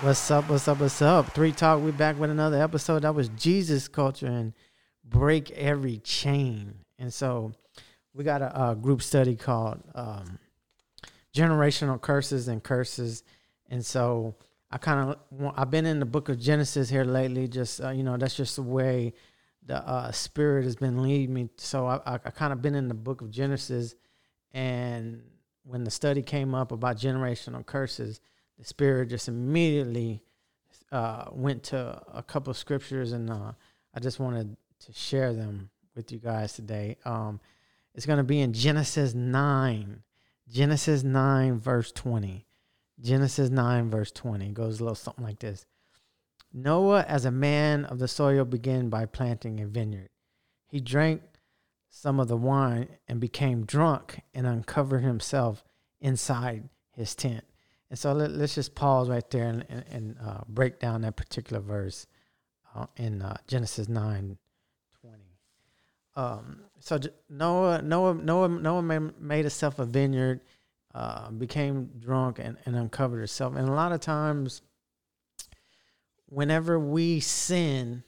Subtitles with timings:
[0.00, 0.48] What's up?
[0.48, 0.78] What's up?
[0.78, 1.34] What's up?
[1.34, 1.82] Three Talk.
[1.82, 3.02] We're back with another episode.
[3.02, 4.52] That was Jesus culture and
[5.04, 6.72] break every chain.
[7.00, 7.50] And so
[8.14, 10.38] we got a, a group study called um,
[11.34, 13.24] generational curses and curses.
[13.70, 14.36] And so
[14.70, 17.48] I kind of I've been in the book of Genesis here lately.
[17.48, 19.14] Just uh, you know, that's just the way
[19.66, 21.48] the uh, Spirit has been leading me.
[21.56, 23.96] So I, I, I kind of been in the book of Genesis,
[24.52, 25.24] and
[25.64, 28.20] when the study came up about generational curses,
[28.58, 30.22] the Spirit just immediately
[30.90, 33.52] uh, went to a couple scriptures, and uh,
[33.94, 34.56] I just wanted
[34.86, 36.96] to share them with you guys today.
[37.04, 37.40] Um,
[37.94, 40.02] it's going to be in Genesis 9,
[40.50, 42.46] Genesis 9, verse 20.
[43.00, 45.66] Genesis 9, verse 20 it goes a little something like this
[46.52, 50.08] Noah, as a man of the soil, began by planting a vineyard.
[50.66, 51.22] He drank
[51.88, 55.64] some of the wine and became drunk and uncovered himself
[56.00, 57.44] inside his tent.
[57.90, 61.16] And so let, us just pause right there and, and, and uh, break down that
[61.16, 62.06] particular verse
[62.74, 64.36] uh, in uh, Genesis 9
[65.00, 65.16] 20.
[66.16, 66.98] Um, so
[67.30, 70.40] Noah, Noah, Noah, Noah made himself a vineyard,
[70.94, 73.56] uh, became drunk, and, and uncovered himself.
[73.56, 74.62] And a lot of times,
[76.26, 78.02] whenever we sin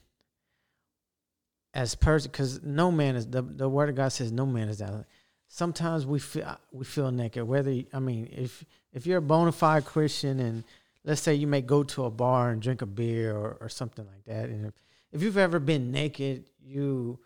[1.73, 4.79] as person, because no man is the the word of God says no man is
[4.79, 5.05] that.
[5.53, 7.43] Sometimes we feel uh, we feel naked.
[7.43, 10.63] Whether I mean, if if you're a bona fide Christian and
[11.03, 14.05] let's say you may go to a bar and drink a beer or, or something
[14.05, 14.73] like that, and if,
[15.11, 17.19] if you've ever been naked, you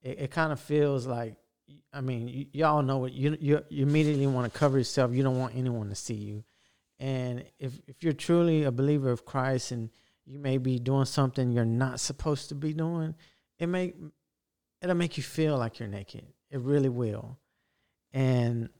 [0.00, 1.34] it, it kind of feels like
[1.92, 3.14] I mean, y'all know it.
[3.14, 5.12] You, you you immediately want to cover yourself.
[5.12, 6.44] You don't want anyone to see you.
[7.00, 9.90] And if if you're truly a believer of Christ and
[10.24, 13.16] you may be doing something you're not supposed to be doing,
[13.58, 13.92] it may
[14.80, 16.26] it'll make you feel like you're naked.
[16.48, 17.36] It really will.
[18.16, 18.70] And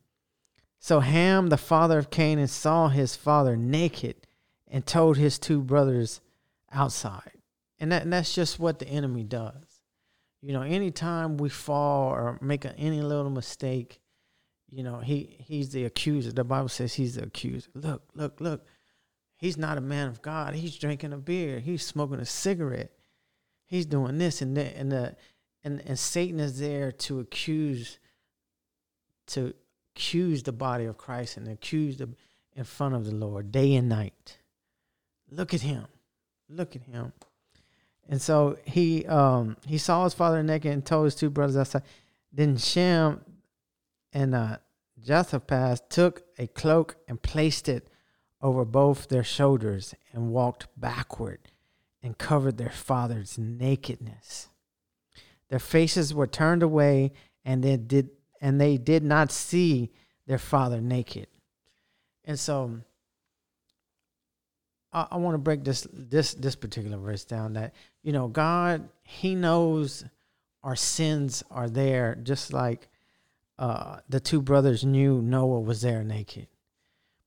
[0.79, 4.27] so Ham, the father of Canaan, saw his father naked
[4.67, 6.23] and told his two brothers
[6.73, 7.33] outside.
[7.79, 9.83] And, that, and that's just what the enemy does.
[10.41, 14.01] You know, anytime we fall or make a, any little mistake,
[14.71, 16.33] you know, he he's the accuser.
[16.33, 17.69] The Bible says he's the accuser.
[17.75, 18.65] Look, look, look.
[19.37, 20.55] He's not a man of God.
[20.55, 21.59] He's drinking a beer.
[21.59, 22.93] He's smoking a cigarette.
[23.67, 25.17] He's doing this and that, and the
[25.63, 27.99] and and Satan is there to accuse,
[29.29, 29.55] to
[29.95, 32.17] accuse the body of Christ and accuse them
[32.55, 34.39] in front of the Lord day and night.
[35.31, 35.87] Look at him.
[36.49, 37.13] Look at him.
[38.09, 41.83] And so he um he saw his father naked and told his two brothers outside.
[42.33, 43.21] Then Shem
[44.13, 44.59] and uh
[45.03, 47.89] Jehoshaphat took a cloak and placed it
[48.41, 51.51] over both their shoulders and walked backward
[52.03, 54.49] and covered their father's nakedness.
[55.49, 57.13] Their faces were turned away
[57.45, 59.91] and they did and they did not see
[60.27, 61.29] their father naked.
[62.25, 62.81] And so
[64.93, 68.89] I, I want to break this this this particular verse down that you know God
[69.03, 70.05] he knows
[70.65, 72.89] our sins are there just like
[73.59, 76.49] uh, the two brothers knew Noah was there naked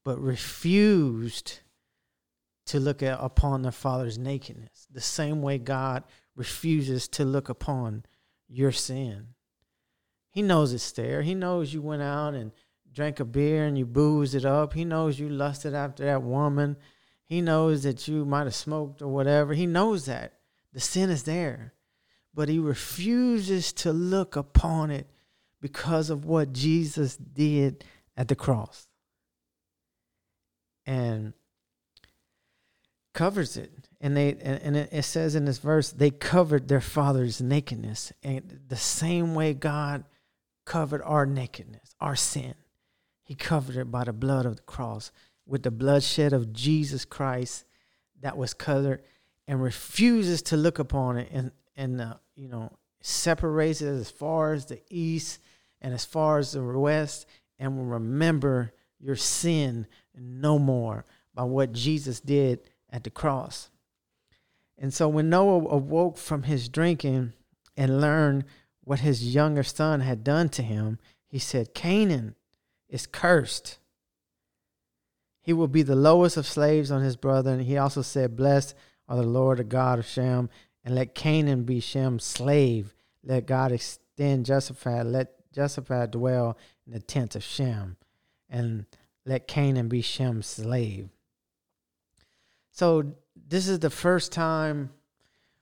[0.03, 1.59] but refused
[2.65, 6.03] to look at, upon their father's nakedness the same way God
[6.35, 8.03] refuses to look upon
[8.47, 9.27] your sin.
[10.39, 11.21] He knows it's there.
[11.21, 12.53] He knows you went out and
[12.93, 14.71] drank a beer and you boozed it up.
[14.71, 16.77] He knows you lusted after that woman.
[17.25, 19.53] He knows that you might have smoked or whatever.
[19.53, 20.35] He knows that.
[20.71, 21.73] The sin is there.
[22.33, 25.07] But he refuses to look upon it
[25.59, 27.83] because of what Jesus did
[28.15, 28.87] at the cross.
[30.85, 31.33] And
[33.13, 33.73] covers it.
[33.99, 38.13] And they and, it says in this verse, they covered their father's nakedness.
[38.23, 40.05] And the same way God
[40.69, 42.53] covered our nakedness, our sin.
[43.23, 45.11] He covered it by the blood of the cross,
[45.47, 47.65] with the bloodshed of Jesus Christ
[48.21, 49.01] that was covered,
[49.47, 52.71] and refuses to look upon it and and uh, you know
[53.01, 55.39] separates it as far as the east
[55.81, 57.25] and as far as the west,
[57.57, 62.59] and will remember your sin no more by what Jesus did
[62.91, 63.71] at the cross.
[64.77, 67.33] And so when Noah awoke from his drinking
[67.75, 68.45] and learned
[68.83, 72.35] what his younger son had done to him, he said, Canaan
[72.89, 73.77] is cursed.
[75.41, 77.51] He will be the lowest of slaves on his brother.
[77.51, 78.75] And he also said, Blessed
[79.07, 80.49] are the Lord, the God of Shem,
[80.83, 82.93] and let Canaan be Shem's slave.
[83.23, 87.97] Let God extend Jehoshaphat, let Jehoshaphat dwell in the tent of Shem,
[88.49, 88.85] and
[89.25, 91.09] let Canaan be Shem's slave.
[92.71, 94.91] So this is the first time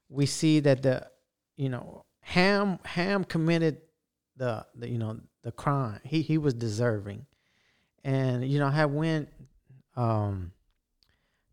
[0.09, 1.07] we see that the,
[1.55, 3.77] you know, Ham Ham committed
[4.35, 6.01] the, the you know the crime.
[6.03, 7.25] He he was deserving,
[8.03, 9.29] and you know I went
[9.95, 10.51] um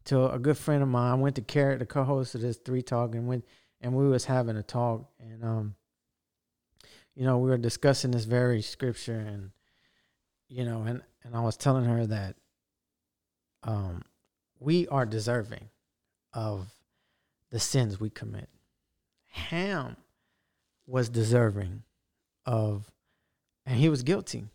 [0.07, 1.13] to a good friend of mine.
[1.13, 3.45] I went to Carrie the co-host of this three talk, and went
[3.81, 5.75] and we was having a talk, and um,
[7.15, 9.53] you know, we were discussing this very scripture, and
[10.49, 12.35] you know, and and I was telling her that
[13.63, 14.03] um,
[14.59, 15.69] we are deserving
[16.33, 16.67] of
[17.51, 18.49] the sins we commit.
[19.29, 19.97] Ham
[20.87, 21.83] was deserving
[22.47, 22.91] of,
[23.67, 24.47] and he was guilty.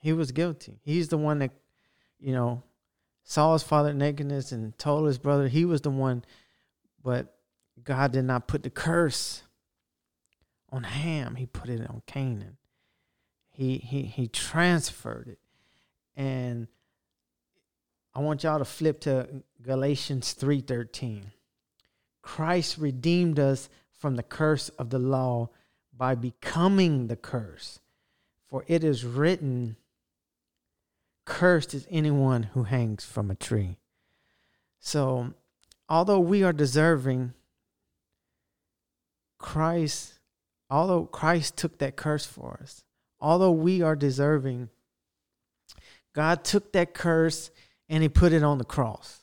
[0.00, 0.80] He was guilty.
[0.84, 1.50] He's the one that,
[2.20, 2.62] you know,
[3.24, 6.24] saw his father nakedness and told his brother he was the one,
[7.02, 7.34] but
[7.82, 9.42] God did not put the curse
[10.70, 11.34] on Ham.
[11.34, 12.56] He put it on Canaan.
[13.50, 15.38] He he he transferred it.
[16.16, 16.68] And
[18.14, 21.24] I want y'all to flip to Galatians 3:13.
[22.22, 25.50] Christ redeemed us from the curse of the law
[25.96, 27.80] by becoming the curse.
[28.48, 29.76] For it is written,
[31.24, 33.76] Cursed is anyone who hangs from a tree.
[34.80, 35.34] So,
[35.88, 37.34] although we are deserving,
[39.38, 40.14] Christ,
[40.70, 42.84] although Christ took that curse for us,
[43.20, 44.70] although we are deserving,
[46.14, 47.50] God took that curse
[47.88, 49.20] and he put it on the cross.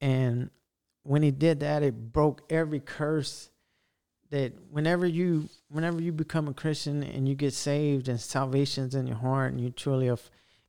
[0.00, 0.50] And
[1.08, 3.48] when he did that, it broke every curse
[4.30, 9.06] that whenever you whenever you become a Christian and you get saved and salvation's in
[9.06, 10.14] your heart and you truly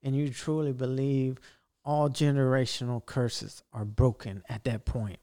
[0.01, 1.39] and you truly believe
[1.83, 5.19] all generational curses are broken at that point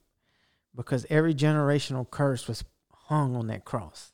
[0.75, 4.13] because every generational curse was hung on that cross.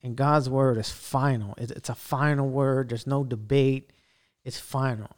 [0.00, 1.54] And God's word is final.
[1.58, 2.90] It's a final word.
[2.90, 3.92] There's no debate.
[4.44, 5.10] It's final.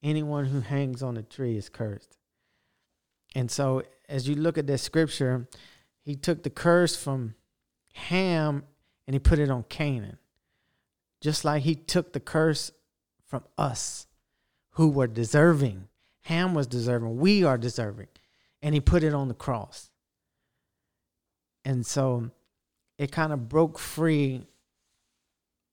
[0.00, 2.17] Anyone who hangs on the tree is cursed.
[3.38, 5.46] And so, as you look at that scripture,
[6.00, 7.36] he took the curse from
[7.92, 8.64] Ham
[9.06, 10.18] and he put it on Canaan.
[11.20, 12.72] Just like he took the curse
[13.28, 14.08] from us
[14.70, 15.86] who were deserving.
[16.22, 17.18] Ham was deserving.
[17.18, 18.08] We are deserving.
[18.60, 19.88] And he put it on the cross.
[21.64, 22.32] And so
[22.98, 24.48] it kind of broke free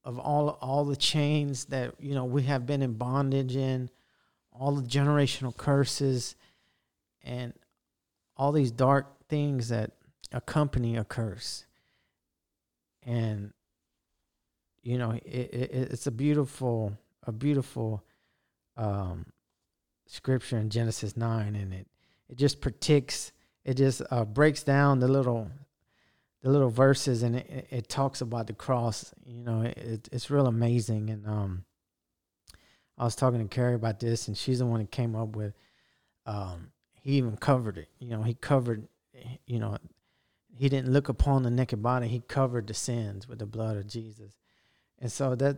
[0.04, 3.90] of all all the chains that you know we have been in bondage in
[4.52, 6.36] all the generational curses
[7.26, 7.54] and
[8.38, 9.92] all these dark things that
[10.32, 11.66] accompany a curse.
[13.04, 13.52] And
[14.86, 18.06] you know it, it, it's a beautiful a beautiful
[18.78, 19.26] um,
[20.06, 21.88] scripture in genesis 9 and it
[22.30, 23.34] it just protects
[23.66, 25.50] it just uh, breaks down the little
[26.44, 30.48] the little verses and it, it talks about the cross you know it, it's real
[30.48, 31.10] amazing.
[31.10, 31.66] And um
[32.98, 35.56] i was talking to carrie about this and she's the one that came up with
[36.28, 36.72] um
[37.06, 38.88] he even covered it you know he covered
[39.46, 39.78] you know
[40.58, 43.88] he didn't look upon the naked body he covered the sins with the blood of
[43.88, 44.36] jesus.
[45.00, 45.58] And so that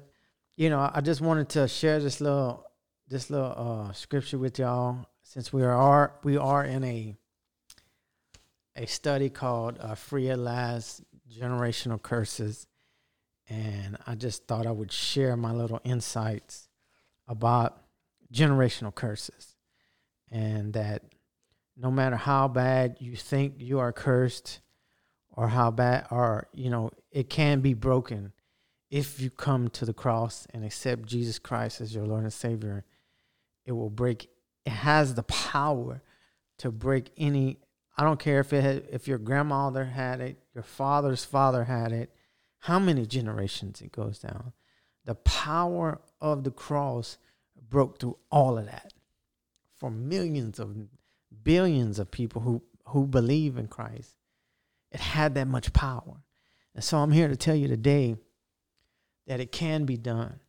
[0.55, 2.65] you know i just wanted to share this little
[3.07, 3.53] this little
[3.87, 5.05] uh scripture with y'all.
[5.23, 7.15] Since we are we are in a
[8.75, 11.01] a study called uh, free at last
[11.31, 12.67] generational curses.
[13.49, 16.67] And i just thought i would share my little insights
[17.27, 17.83] about
[18.33, 19.55] generational curses.
[20.29, 21.03] And that
[21.77, 24.61] no matter how bad you think you are cursed
[25.29, 28.33] or how bad or you know it can be broken
[28.89, 32.83] if you come to the cross and accept Jesus Christ as your Lord and Savior.
[33.65, 34.29] It will break
[34.65, 36.01] it has the power
[36.57, 37.59] to break any
[37.99, 41.91] I don't care if it had, if your grandmother had it your father's father had
[41.91, 42.11] it
[42.59, 44.53] how many generations it goes down.
[45.05, 47.17] The power of the cross
[47.69, 48.93] broke through all of that
[49.77, 50.75] for millions of
[51.43, 54.17] billions of people who who believe in Christ
[54.91, 56.23] it had that much power.
[56.73, 58.15] And so I'm here to tell you today
[59.25, 60.39] that it can be done.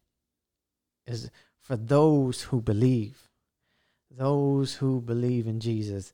[1.07, 1.31] Is
[1.61, 3.29] for those who believe.
[4.11, 6.13] Those who believe in Jesus,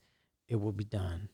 [0.48, 1.28] it will be done.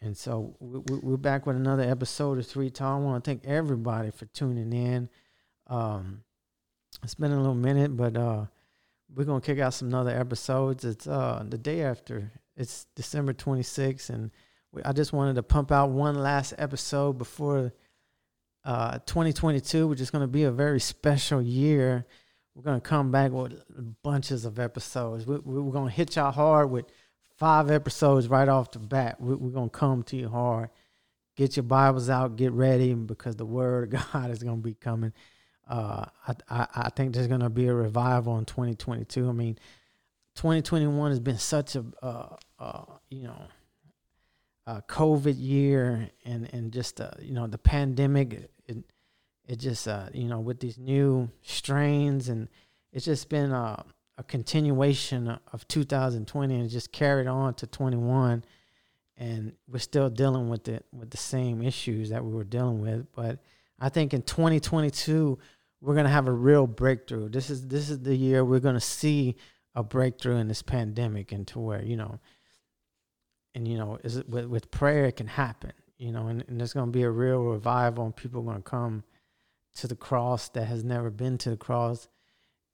[0.00, 2.96] And so we're back with another episode of Three Talk.
[2.96, 5.08] I want to thank everybody for tuning in.
[5.68, 6.22] Um,
[7.02, 8.46] it's been a little minute, but uh,
[9.14, 10.84] we're gonna kick out some other episodes.
[10.84, 12.32] It's uh, the day after.
[12.56, 14.30] It's December 26th, and
[14.84, 17.72] I just wanted to pump out one last episode before
[18.64, 22.04] uh, 2022, which is to be a very special year.
[22.54, 23.62] We're to come back with
[24.02, 25.26] bunches of episodes.
[25.26, 25.38] We,
[25.70, 26.86] going to hit y'all hard with
[27.36, 29.20] five episodes right off the bat.
[29.20, 30.70] We, we're to come to you hard.
[31.36, 35.12] Get your Bibles out, get ready, because the Word of God is to be coming.
[35.66, 39.28] Uh, I, I, think there's going to be a revival in 2022.
[39.28, 39.58] I mean,
[40.36, 43.42] 2021 has been such a, uh, uh, you know,
[44.66, 48.84] uh, COVID year and and just uh, you know the pandemic, it
[49.48, 52.48] it just uh, you know with these new strains and
[52.92, 53.84] it's just been a,
[54.18, 58.44] a continuation of 2020 and just carried on to 21
[59.18, 63.06] and we're still dealing with it with the same issues that we were dealing with
[63.14, 63.38] but
[63.78, 65.38] i think in 2022
[65.80, 67.28] we're going to have a real breakthrough.
[67.28, 69.36] This is this is the year we're going to see
[69.74, 72.18] a breakthrough in this pandemic into where you know
[73.54, 76.58] and you know is it with, with prayer it can happen you know and, and
[76.58, 79.04] there's going to be a real revival and people are going to come
[79.76, 82.08] to the cross that has never been to the cross.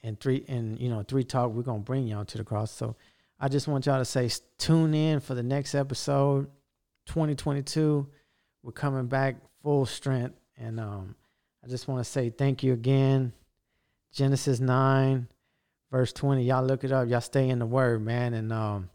[0.04, 2.72] And three and you know three talk we're going to bring y'all to the cross.
[2.72, 2.96] So
[3.38, 6.46] I just want y'all to say tune in for the next episode,
[7.06, 8.08] 2022.
[8.64, 11.14] We're coming back full strength, and um,
[11.64, 13.32] I just want to say thank you again.
[14.12, 15.28] Genesis nine,
[15.90, 16.42] verse 20.
[16.42, 17.08] Y'all look it up.
[17.08, 18.90] Y'all stay in the word, man, and um,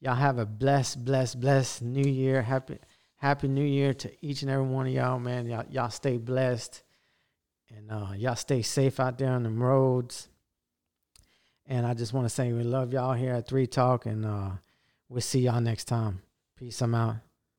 [0.00, 2.42] y'all have a blessed, blessed, blessed New Year.
[2.42, 2.78] Happy,
[3.16, 5.46] happy New Year to each and every one of y'all, man.
[5.46, 6.82] Y'all, y'all stay blessed,
[7.74, 10.28] and uh, y'all stay safe out there on the roads.
[11.66, 14.50] And I just want to say we love y'all here at Three Talk, and uh,
[15.08, 16.22] we'll see y'all next time.
[16.56, 16.80] Peace.
[16.82, 17.27] I'm out.